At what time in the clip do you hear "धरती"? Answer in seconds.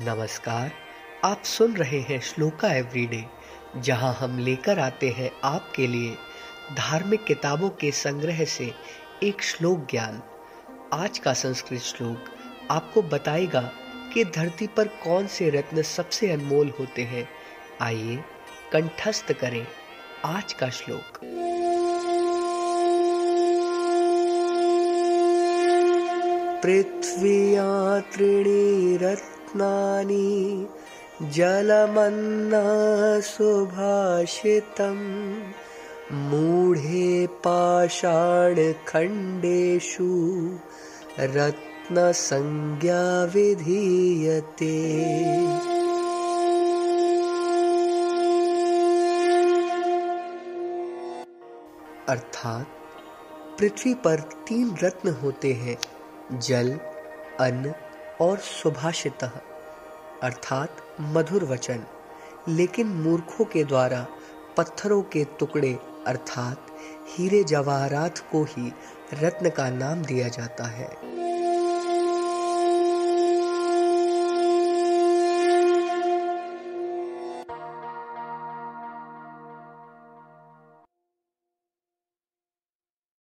14.36-14.66